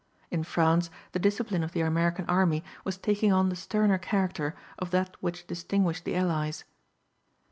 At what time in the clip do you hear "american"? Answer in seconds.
1.81-2.25